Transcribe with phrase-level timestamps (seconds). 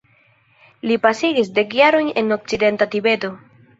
[0.91, 3.33] Li pasigis dek jarojn en Okcidenta Tibeto.